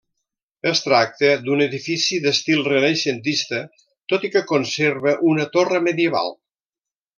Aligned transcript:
Es 0.69 0.79
tracta 0.85 1.29
d'un 1.49 1.61
edifici 1.65 2.17
d'estil 2.23 2.63
renaixentista 2.69 3.61
tot 4.15 4.27
i 4.29 4.33
que 4.37 4.43
conserva 4.55 5.17
una 5.35 5.47
torre 5.59 5.85
medieval. 5.91 6.37